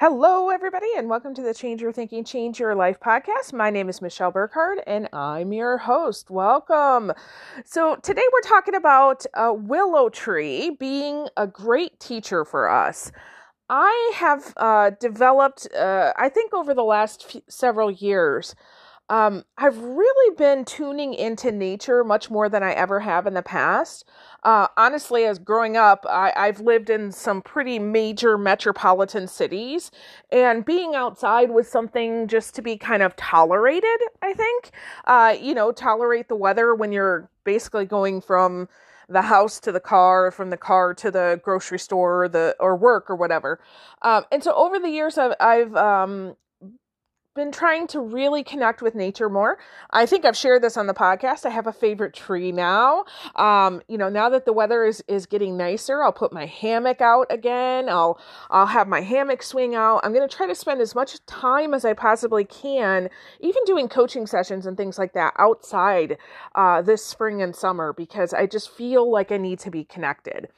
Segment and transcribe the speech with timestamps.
[0.00, 3.52] Hello, everybody, and welcome to the Change Your Thinking, Change Your Life podcast.
[3.52, 6.30] My name is Michelle Burkhardt, and I'm your host.
[6.30, 7.12] Welcome.
[7.66, 13.12] So, today we're talking about a willow tree being a great teacher for us.
[13.68, 18.54] I have uh, developed, uh, I think, over the last few, several years,
[19.10, 23.42] um, I've really been tuning into nature much more than I ever have in the
[23.42, 24.08] past.
[24.44, 29.90] Uh, honestly, as growing up, I, I've lived in some pretty major metropolitan cities,
[30.30, 34.70] and being outside was something just to be kind of tolerated, I think.
[35.04, 38.68] Uh, you know, tolerate the weather when you're basically going from
[39.08, 42.76] the house to the car, from the car to the grocery store, or the or
[42.76, 43.58] work or whatever.
[44.02, 46.36] Um, and so over the years, I've, I've um,
[47.40, 49.58] been trying to really connect with nature more.
[49.90, 51.46] I think I've shared this on the podcast.
[51.46, 53.04] I have a favorite tree now.
[53.34, 57.00] Um, you know, now that the weather is is getting nicer, I'll put my hammock
[57.00, 57.88] out again.
[57.88, 60.00] I'll I'll have my hammock swing out.
[60.04, 63.08] I'm going to try to spend as much time as I possibly can,
[63.40, 66.18] even doing coaching sessions and things like that outside
[66.54, 70.48] uh, this spring and summer because I just feel like I need to be connected.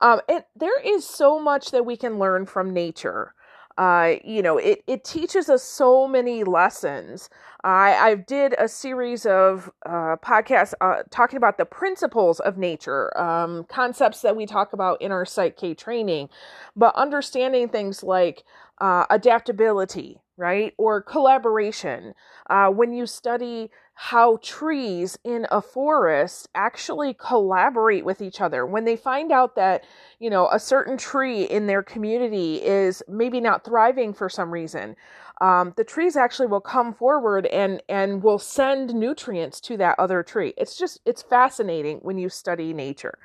[0.00, 3.34] Um, and there is so much that we can learn from nature
[3.76, 7.28] uh, you know, it, it teaches us so many lessons.
[7.64, 13.16] I, I did a series of uh, podcasts uh, talking about the principles of nature,
[13.18, 16.28] um, concepts that we talk about in our PSYCH-K training,
[16.76, 18.44] but understanding things like
[18.80, 20.74] uh, adaptability, right?
[20.78, 22.14] Or collaboration.
[22.50, 28.84] Uh, when you study how trees in a forest actually collaborate with each other, when
[28.84, 29.84] they find out that,
[30.18, 34.96] you know, a certain tree in their community is maybe not thriving for some reason,
[35.40, 40.22] um, the trees actually will come forward and and will send nutrients to that other
[40.22, 40.54] tree.
[40.56, 43.18] It's just it's fascinating when you study nature.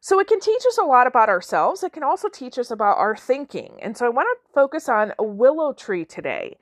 [0.00, 1.82] So it can teach us a lot about ourselves.
[1.82, 3.78] It can also teach us about our thinking.
[3.82, 6.56] And so I want to focus on a willow tree today.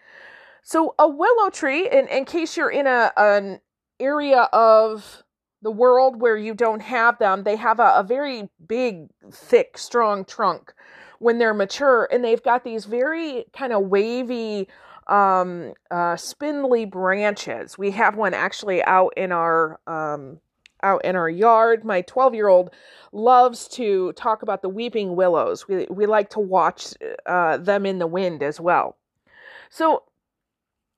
[0.62, 3.60] So a willow tree, in, in case you're in a an
[4.00, 5.22] area of
[5.62, 10.24] the world where you don't have them, they have a, a very big, thick, strong
[10.24, 10.72] trunk
[11.20, 14.68] when they're mature, and they've got these very kind of wavy,
[15.08, 17.76] um, uh, spindly branches.
[17.76, 20.38] We have one actually out in our um,
[20.82, 21.84] out in our yard.
[21.84, 22.70] My 12 year old
[23.12, 25.66] loves to talk about the weeping willows.
[25.68, 26.94] We, we like to watch
[27.26, 28.96] uh, them in the wind as well.
[29.70, 30.04] So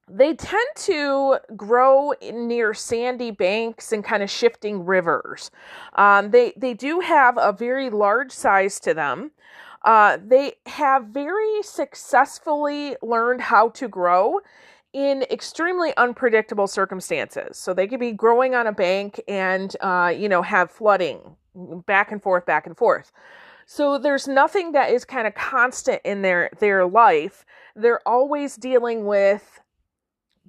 [0.09, 5.51] they tend to grow near sandy banks and kind of shifting rivers.
[5.95, 9.31] Um, they, they do have a very large size to them.
[9.85, 14.41] Uh, they have very successfully learned how to grow
[14.93, 17.59] in extremely unpredictable circumstances.
[17.59, 21.37] So they could be growing on a bank and, uh, you know, have flooding
[21.87, 23.13] back and forth, back and forth.
[23.67, 27.45] So there's nothing that is kind of constant in their their life.
[27.77, 29.61] They're always dealing with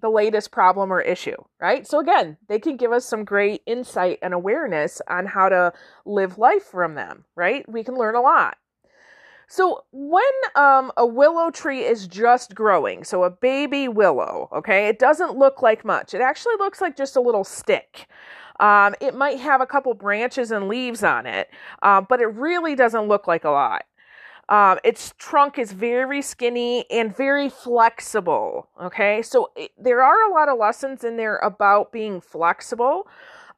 [0.01, 1.85] the latest problem or issue, right?
[1.85, 5.73] So again, they can give us some great insight and awareness on how to
[6.05, 7.67] live life from them, right?
[7.69, 8.57] We can learn a lot.
[9.51, 10.23] So when
[10.55, 15.61] um, a willow tree is just growing, so a baby willow, okay, it doesn't look
[15.61, 16.13] like much.
[16.13, 18.07] It actually looks like just a little stick.
[18.61, 21.49] Um, it might have a couple branches and leaves on it,
[21.81, 23.83] uh, but it really doesn't look like a lot.
[24.47, 28.69] Um, its trunk is very skinny and very flexible.
[28.81, 33.05] Okay, so it, there are a lot of lessons in there about being flexible.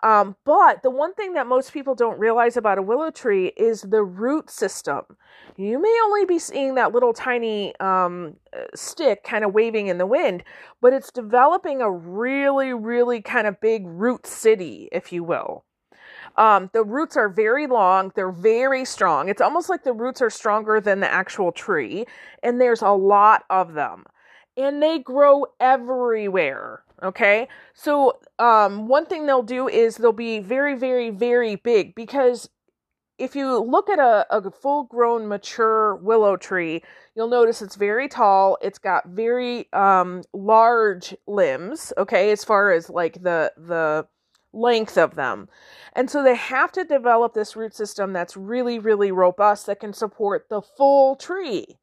[0.03, 3.83] Um, but the one thing that most people don't realize about a willow tree is
[3.83, 5.03] the root system.
[5.55, 9.97] You may only be seeing that little tiny um, uh, stick kind of waving in
[9.97, 10.43] the wind,
[10.81, 15.63] but it's developing a really, really kind of big root city, if you will.
[16.35, 19.29] Um, the roots are very long, they're very strong.
[19.29, 22.05] It's almost like the roots are stronger than the actual tree,
[22.41, 24.03] and there's a lot of them.
[24.55, 26.83] And they grow everywhere.
[27.01, 27.47] Okay.
[27.73, 32.49] So, um, one thing they'll do is they'll be very, very, very big because
[33.17, 36.81] if you look at a, a full grown mature willow tree,
[37.15, 38.57] you'll notice it's very tall.
[38.61, 44.07] It's got very um, large limbs, okay, as far as like the the
[44.53, 45.49] length of them.
[45.93, 49.93] And so they have to develop this root system that's really, really robust that can
[49.93, 51.77] support the full tree.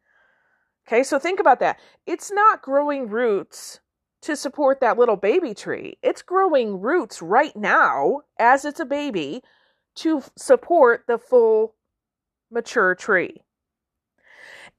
[0.90, 1.78] Okay, so think about that.
[2.04, 3.78] It's not growing roots
[4.22, 5.96] to support that little baby tree.
[6.02, 9.40] It's growing roots right now as it's a baby
[9.96, 11.76] to support the full
[12.50, 13.37] mature tree.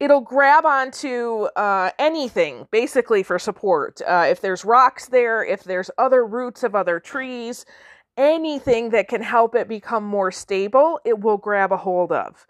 [0.02, 4.02] It'll grab onto uh, anything basically for support.
[4.06, 7.66] Uh, if there's rocks there, if there's other roots of other trees,
[8.18, 12.46] anything that can help it become more stable, it will grab a hold of.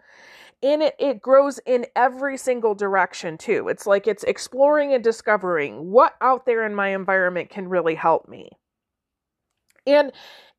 [0.62, 3.68] And it, it grows in every single direction too.
[3.68, 8.28] It's like it's exploring and discovering what out there in my environment can really help
[8.28, 8.50] me.
[9.86, 10.12] And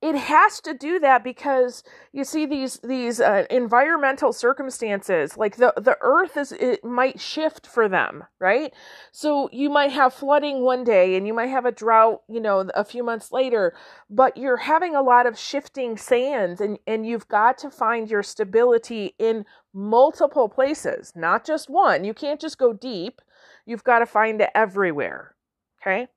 [0.03, 5.73] it has to do that because you see these these uh, environmental circumstances like the
[5.77, 8.73] the earth is it might shift for them right
[9.13, 12.69] so you might have flooding one day and you might have a drought you know
[12.75, 13.73] a few months later
[14.09, 18.23] but you're having a lot of shifting sands and and you've got to find your
[18.23, 23.21] stability in multiple places not just one you can't just go deep
[23.65, 25.35] you've got to find it everywhere
[25.81, 26.07] okay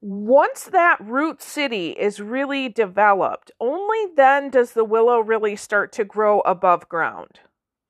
[0.00, 6.04] once that root city is really developed, only then does the willow really start to
[6.04, 7.40] grow above ground.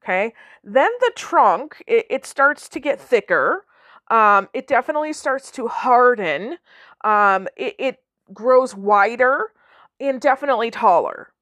[0.03, 0.33] Okay.
[0.63, 3.65] Then the trunk, it, it starts to get thicker.
[4.09, 6.59] Um, it definitely starts to harden.
[7.03, 8.03] Um, it, it
[8.33, 9.53] grows wider
[9.99, 11.33] and definitely taller.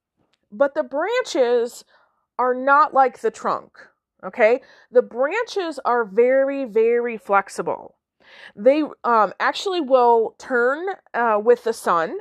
[0.51, 1.85] But the branches
[2.39, 3.73] are not like the trunk.
[4.25, 4.63] Okay.
[4.91, 7.97] The branches are very, very flexible.
[8.57, 12.19] They um, actually will turn uh, with the sun.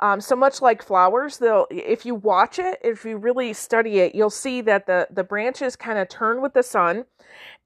[0.00, 4.14] Um, so much like flowers, they'll if you watch it, if you really study it,
[4.14, 7.06] you'll see that the the branches kind of turn with the sun,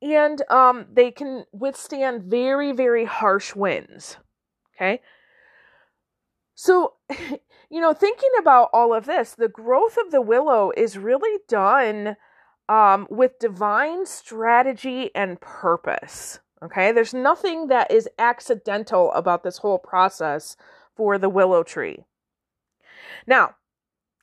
[0.00, 4.16] and um, they can withstand very very harsh winds.
[4.74, 5.02] Okay.
[6.54, 6.94] So,
[7.72, 12.16] you know, thinking about all of this, the growth of the willow is really done
[12.68, 16.40] um, with divine strategy and purpose.
[16.62, 20.54] Okay, there's nothing that is accidental about this whole process
[20.94, 22.04] for the willow tree.
[23.26, 23.54] Now,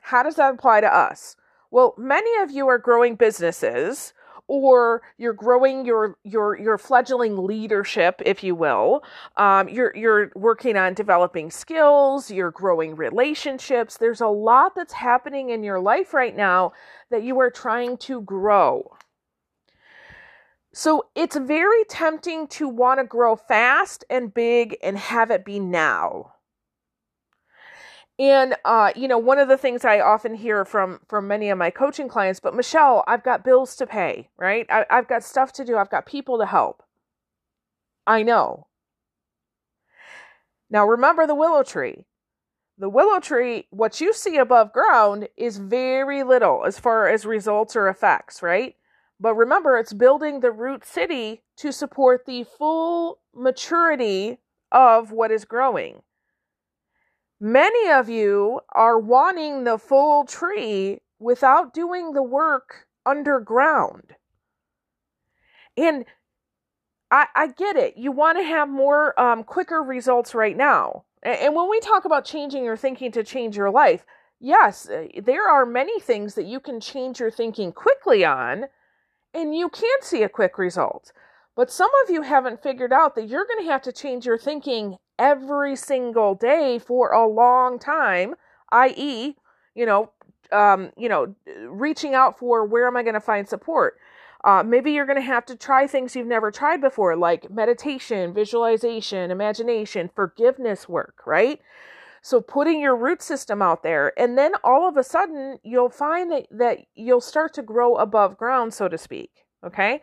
[0.01, 1.35] how does that apply to us?
[1.71, 4.13] Well, many of you are growing businesses
[4.49, 9.03] or you're growing your your your fledgling leadership, if you will.
[9.37, 12.31] Um, you're you're working on developing skills.
[12.31, 13.97] You're growing relationships.
[13.97, 16.73] There's a lot that's happening in your life right now
[17.11, 18.97] that you are trying to grow.
[20.73, 25.59] So it's very tempting to want to grow fast and big and have it be
[25.59, 26.33] now.
[28.19, 31.57] And uh, you know, one of the things I often hear from from many of
[31.57, 34.67] my coaching clients, but Michelle, I've got bills to pay, right?
[34.69, 35.77] I, I've got stuff to do.
[35.77, 36.83] I've got people to help.
[38.05, 38.67] I know.
[40.69, 42.05] Now remember the willow tree.
[42.77, 47.75] The willow tree, what you see above ground is very little as far as results
[47.75, 48.75] or effects, right?
[49.19, 54.39] But remember, it's building the root city to support the full maturity
[54.71, 56.03] of what is growing.
[57.39, 64.15] Many of you are wanting the full tree without doing the work underground.
[65.77, 66.05] And
[67.11, 67.97] I, I get it.
[67.97, 71.05] You want to have more um, quicker results right now.
[71.23, 74.05] And when we talk about changing your thinking to change your life,
[74.39, 78.65] yes, uh, there are many things that you can change your thinking quickly on
[79.33, 81.11] and you can see a quick result.
[81.55, 84.37] But some of you haven't figured out that you're going to have to change your
[84.37, 88.33] thinking every single day for a long time,
[88.71, 89.35] i.e.,
[89.75, 90.09] you know,
[90.51, 91.35] um, you know,
[91.67, 93.99] reaching out for where am I going to find support?
[94.43, 98.33] Uh, maybe you're going to have to try things you've never tried before, like meditation,
[98.33, 101.59] visualization, imagination, forgiveness work, right?
[102.21, 106.31] So putting your root system out there, and then all of a sudden you'll find
[106.31, 109.31] that, that you'll start to grow above ground, so to speak.
[109.63, 110.01] Okay?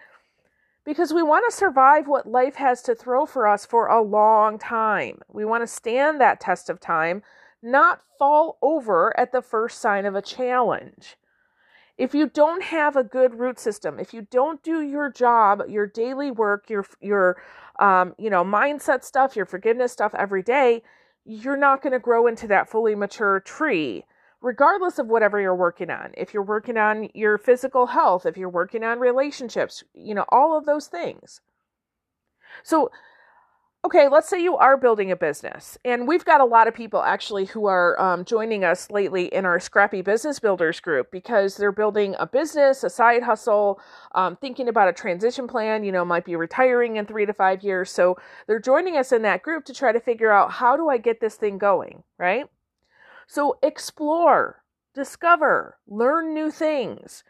[0.87, 4.57] Because we want to survive what life has to throw for us for a long
[4.57, 5.19] time.
[5.29, 7.25] We want to stand that test of time,
[7.61, 11.17] not fall over at the first sign of a challenge.
[11.99, 15.87] If you don't have a good root system, if you don't do your job, your
[15.87, 17.43] daily work, your your
[17.81, 20.83] um, you know mindset stuff, your forgiveness stuff every day,
[21.25, 24.05] you're not going to grow into that fully mature tree,
[24.41, 26.13] regardless of whatever you're working on.
[26.17, 30.57] If you're working on your physical health, if you're working on relationships, you know, all
[30.57, 31.41] of those things.
[32.63, 32.91] So,
[33.85, 37.03] okay, let's say you are building a business, and we've got a lot of people
[37.03, 41.73] actually who are um, joining us lately in our Scrappy Business Builders group because they're
[41.73, 43.81] building a business, a side hustle,
[44.15, 47.63] um, thinking about a transition plan, you know, might be retiring in three to five
[47.63, 47.91] years.
[47.91, 48.17] So
[48.47, 51.21] they're joining us in that group to try to figure out how do I get
[51.21, 52.47] this thing going, right?
[53.27, 54.63] So explore,
[54.95, 57.25] discover, learn new things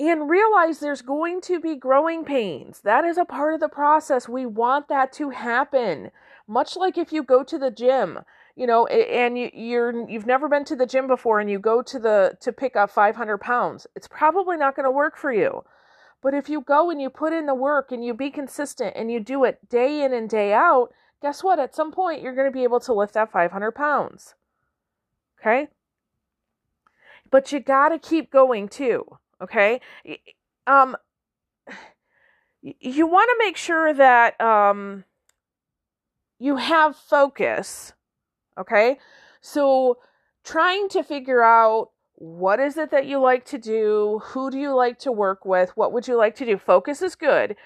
[0.00, 2.80] and realize there's going to be growing pains.
[2.80, 4.28] That is a part of the process.
[4.28, 6.10] We want that to happen.
[6.48, 8.20] Much like if you go to the gym,
[8.56, 11.82] you know, and you, you're you've never been to the gym before, and you go
[11.82, 15.62] to the to pick up 500 pounds, it's probably not going to work for you.
[16.22, 19.10] But if you go and you put in the work and you be consistent and
[19.10, 21.58] you do it day in and day out, guess what?
[21.58, 24.34] At some point, you're going to be able to lift that 500 pounds.
[25.42, 25.68] Okay?
[27.30, 29.04] But you got to keep going too.
[29.42, 29.80] Okay.
[30.68, 30.96] um,
[32.62, 35.04] you want to make sure that um,
[36.38, 37.92] you have focus.
[38.56, 38.98] Okay.
[39.40, 39.98] So
[40.44, 44.20] trying to figure out what is it that you like to do?
[44.26, 45.70] Who do you like to work with?
[45.76, 46.56] What would you like to do?
[46.56, 47.56] Focus is good.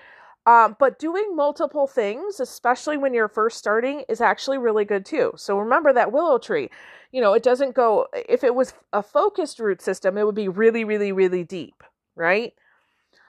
[0.47, 5.33] Um, but doing multiple things, especially when you're first starting, is actually really good too.
[5.37, 6.71] So remember that willow tree.
[7.11, 10.49] You know, it doesn't go, if it was a focused root system, it would be
[10.49, 11.83] really, really, really deep,
[12.15, 12.53] right?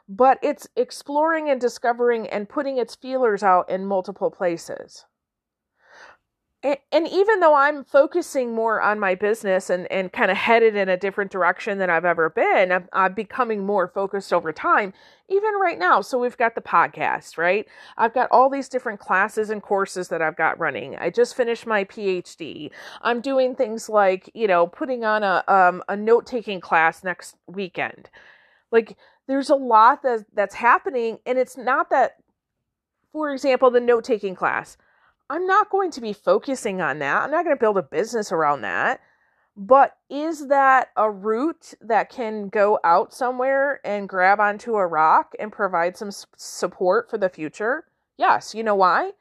[0.08, 5.06] But it's exploring and discovering and putting its feelers out in multiple places
[6.64, 10.90] and, even though I'm focusing more on my business and, and kind of headed in
[10.90, 14.92] a different direction than I've ever been, I'm, I'm, becoming more focused over time,
[15.30, 16.02] even right now.
[16.02, 17.68] So we've got the podcast, right?
[17.96, 20.96] I've got all these different classes and courses that I've got running.
[20.98, 22.72] I just finished my PhD.
[23.02, 27.36] I'm doing things like, you know, putting on a, um, a note taking class next
[27.46, 28.10] weekend.
[28.72, 28.98] Like
[29.28, 31.20] there's a lot that, that's happening.
[31.26, 32.14] And it's not that,
[33.14, 34.76] for example, the note taking class
[35.30, 37.24] I'm not going to be focusing on that.
[37.24, 39.02] I'm not going to build a business around that.
[39.60, 45.34] But is that a root that can go out somewhere and grab onto a rock
[45.40, 47.86] and provide some support for the future?
[48.18, 48.54] Yes.
[48.54, 49.14] You know why?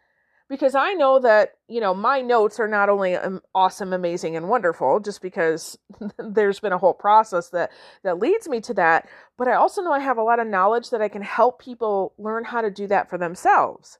[0.49, 4.49] Because I know that, you know, my notes are not only um, awesome, amazing, and
[4.49, 5.77] wonderful, just because
[6.19, 7.73] there's been a whole process that,
[8.05, 9.09] that leads me to that,
[9.39, 12.13] but I also know I have a lot of knowledge that I can help people
[12.17, 13.99] learn how to do that for themselves.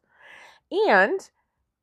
[0.71, 1.29] And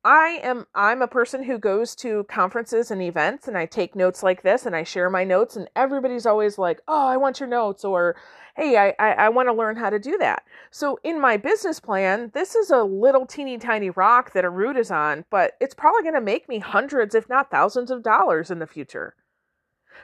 [0.04, 4.22] I am I'm a person who goes to conferences and events and I take notes
[4.22, 7.48] like this and I share my notes and everybody's always like, "Oh, I want your
[7.48, 8.14] notes," or
[8.56, 11.80] "Hey, I I, I want to learn how to do that." So in my business
[11.80, 15.74] plan, this is a little teeny tiny rock that a root is on, but it's
[15.74, 19.14] probably to make me hundreds, if not thousands, of dollars in the future.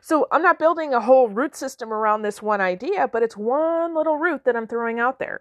[0.02, 3.94] So I'm not building a whole root system around this one idea, but it's one
[3.94, 5.40] little root that I'm throwing out there.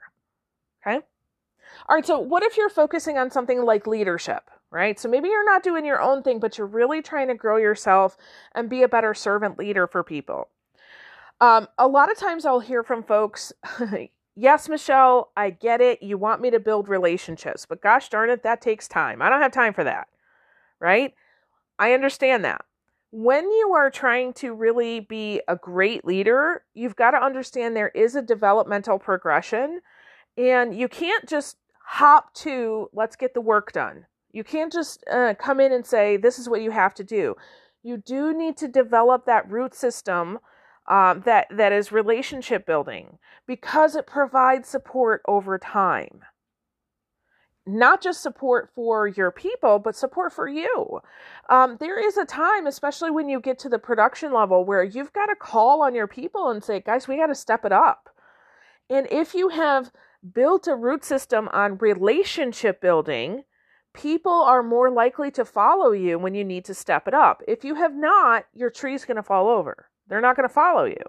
[0.87, 1.01] Okay.
[1.87, 4.99] All right, so what if you're focusing on something like leadership, right?
[4.99, 8.17] So maybe you're not doing your own thing, but you're really trying to grow yourself
[8.53, 10.49] and be a better servant leader for people.
[11.41, 13.53] Um, a lot of times I'll hear from folks,
[14.35, 16.03] yes, Michelle, I get it.
[16.03, 19.21] You want me to build relationships, but gosh darn it, that takes time.
[19.21, 20.07] I don't have time for that,
[20.79, 21.13] right?
[21.77, 22.65] I understand that.
[23.11, 27.89] When you are trying to really be a great leader, you've got to understand there
[27.89, 29.81] is a developmental progression
[30.39, 34.05] and you can't just hop to let's get the work done.
[34.31, 37.35] You can't just uh, come in and say this is what you have to do.
[37.83, 40.39] You do need to develop that root system
[40.87, 43.17] um, that that is relationship building
[43.47, 46.21] because it provides support over time.
[47.65, 51.01] Not just support for your people, but support for you.
[51.49, 55.13] Um, there is a time, especially when you get to the production level, where you've
[55.13, 58.09] got to call on your people and say, guys, we got to step it up.
[58.89, 59.91] And if you have
[60.33, 63.43] built a root system on relationship building,
[63.93, 67.41] people are more likely to follow you when you need to step it up.
[67.47, 69.89] If you have not, your tree's going to fall over.
[70.07, 71.03] They're not going to follow you.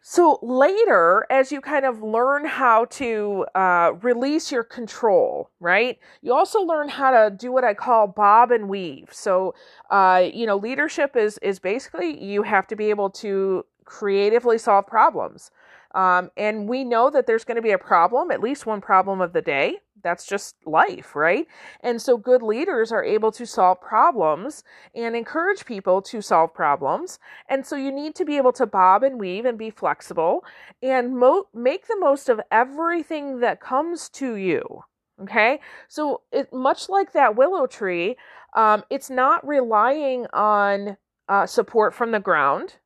[0.00, 5.98] So later, as you kind of learn how to uh, release your control, right?
[6.22, 9.08] You also learn how to do what I call bob and weave.
[9.12, 9.54] So,
[9.90, 14.86] uh, you know, leadership is is basically you have to be able to creatively solve
[14.86, 15.50] problems.
[15.94, 19.20] Um, and we know that there's going to be a problem, at least one problem
[19.20, 19.78] of the day.
[20.02, 21.46] That's just life, right?
[21.80, 24.62] And so good leaders are able to solve problems
[24.94, 27.18] and encourage people to solve problems.
[27.48, 30.44] And so you need to be able to bob and weave and be flexible
[30.82, 34.84] and mo- make the most of everything that comes to you.
[35.20, 38.16] Okay, so it much like that willow tree,
[38.54, 40.96] um, it's not relying on
[41.28, 42.76] uh, support from the ground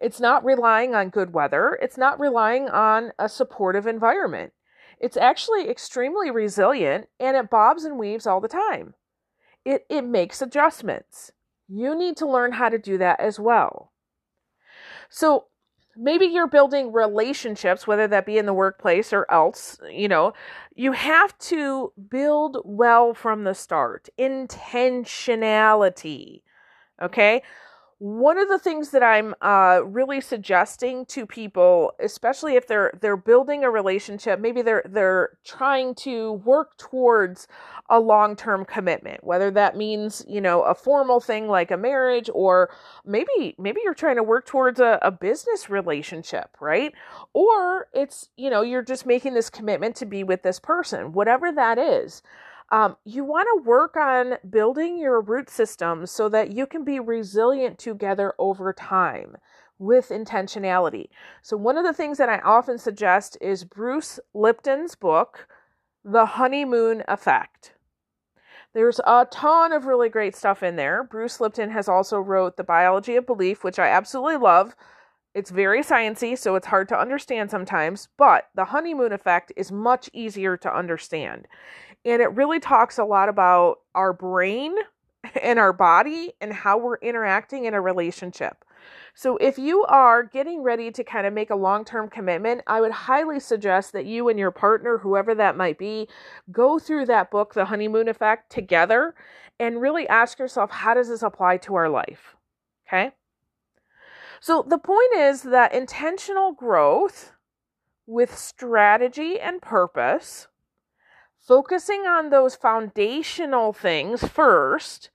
[0.00, 1.78] it's not relying on good weather.
[1.80, 4.52] It's not relying on a supportive environment.
[4.98, 8.94] It's actually extremely resilient and it bobs and weaves all the time.
[9.64, 11.32] It, it makes adjustments.
[11.68, 13.92] You need to learn how to do that as well.
[15.08, 15.46] So
[15.96, 20.32] maybe you're building relationships, whether that be in the workplace or else, you know,
[20.74, 24.08] you have to build well from the start.
[24.18, 26.42] Intentionality.
[27.00, 27.42] Okay
[28.02, 33.16] one of the things that I'm uh, really suggesting to people, especially if they're they're
[33.16, 37.46] building a relationship, maybe they're they're trying to work towards
[37.88, 42.28] a long term commitment, whether that means you know a formal thing like a marriage,
[42.34, 42.74] or
[43.06, 46.92] maybe maybe you're trying to work towards a, a business relationship, right?
[47.34, 51.52] Or it's you know you're just making this commitment to be with this person, whatever
[51.52, 52.20] that is.
[52.72, 56.98] Um, you want to work on building your root system so that you can be
[57.00, 59.36] resilient together over time.
[59.78, 61.08] with intentionality.
[61.42, 65.48] So, one of the things that I often suggest is Bruce Lipton's book,
[66.04, 67.74] The Honeymoon Effect.
[68.74, 71.04] There's a ton of really great stuff in there.
[71.04, 74.74] Bruce Lipton has also wrote The Biology of Belief, which I absolutely love.
[75.34, 80.10] It's very sciency, so it's hard to understand sometimes, but the honeymoon effect is much
[80.12, 81.48] easier to understand.
[82.04, 84.74] And it really talks a lot about our brain
[85.42, 88.64] and our body and how we're interacting in a relationship.
[89.14, 92.80] So, if you are getting ready to kind of make a long term commitment, I
[92.80, 96.08] would highly suggest that you and your partner, whoever that might be,
[96.50, 99.14] go through that book, The Honeymoon Effect, together
[99.60, 102.36] and really ask yourself, how does this apply to our life?
[102.88, 103.12] Okay.
[104.40, 107.32] So, the point is that intentional growth
[108.06, 110.48] with strategy and purpose,
[111.46, 115.10] focusing on those foundational things first,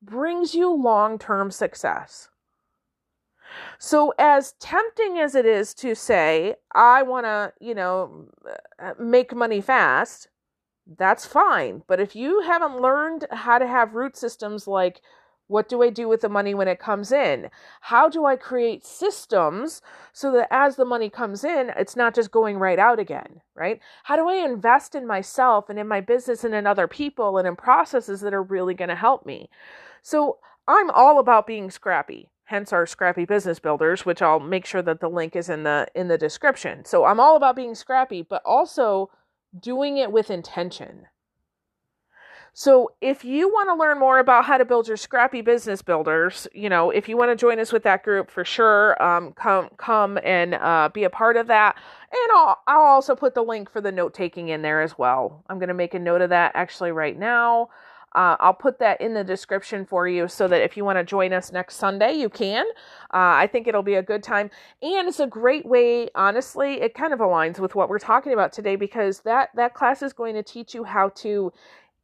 [0.00, 2.28] brings you long term success.
[3.78, 8.28] So, as tempting as it is to say, I want to, you know,
[8.98, 10.28] make money fast,
[10.86, 11.82] that's fine.
[11.86, 15.00] But if you haven't learned how to have root systems like,
[15.46, 17.50] what do I do with the money when it comes in?
[17.82, 19.82] How do I create systems
[20.12, 23.80] so that as the money comes in, it's not just going right out again, right?
[24.04, 27.46] How do I invest in myself and in my business and in other people and
[27.46, 29.50] in processes that are really going to help me?
[30.02, 34.82] So I'm all about being scrappy hence our scrappy business builders which i'll make sure
[34.82, 38.22] that the link is in the in the description so i'm all about being scrappy
[38.22, 39.10] but also
[39.58, 41.06] doing it with intention
[42.56, 46.46] so if you want to learn more about how to build your scrappy business builders
[46.54, 49.68] you know if you want to join us with that group for sure um, come
[49.76, 51.76] come and uh, be a part of that
[52.10, 55.44] and I'll, I'll also put the link for the note taking in there as well
[55.50, 57.68] i'm going to make a note of that actually right now
[58.14, 61.04] uh, I'll put that in the description for you so that if you want to
[61.04, 62.64] join us next Sunday, you can.
[63.12, 64.50] Uh, I think it'll be a good time.
[64.82, 68.52] And it's a great way, honestly, it kind of aligns with what we're talking about
[68.52, 71.52] today because that, that class is going to teach you how to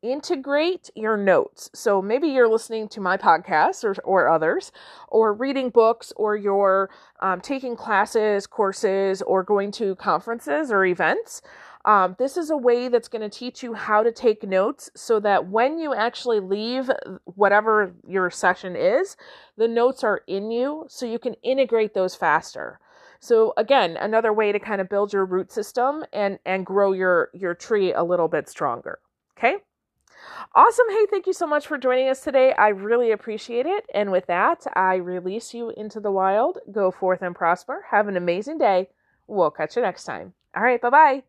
[0.02, 1.70] integrate your notes.
[1.74, 4.72] So maybe you're listening to my podcast or, or others,
[5.08, 11.42] or reading books, or you're um, taking classes, courses, or going to conferences or events.
[11.84, 15.18] Um, this is a way that's going to teach you how to take notes so
[15.20, 16.90] that when you actually leave
[17.24, 19.16] whatever your session is,
[19.56, 22.80] the notes are in you so you can integrate those faster.
[23.18, 27.28] So again, another way to kind of build your root system and and grow your
[27.34, 28.98] your tree a little bit stronger.
[29.36, 29.56] Okay?
[30.54, 30.86] Awesome.
[30.90, 32.52] Hey, thank you so much for joining us today.
[32.52, 33.84] I really appreciate it.
[33.94, 36.58] And with that, I release you into the wild.
[36.70, 37.84] Go forth and prosper.
[37.90, 38.88] Have an amazing day.
[39.26, 40.34] We'll catch you next time.
[40.56, 41.22] All right, bye-bye.